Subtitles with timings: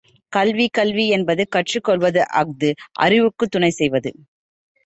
[0.33, 2.69] கல்வி கல்வி என்பது கற்றுக்கொள்வது அஃது
[2.99, 4.11] அறிவுக்குத் துணை செய்வது.